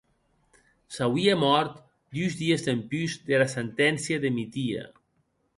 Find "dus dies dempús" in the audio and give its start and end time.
2.19-3.11